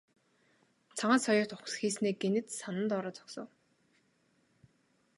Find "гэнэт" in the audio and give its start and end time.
2.21-2.47